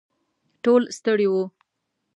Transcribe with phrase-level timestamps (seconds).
[0.63, 1.43] ټول ستړي وو.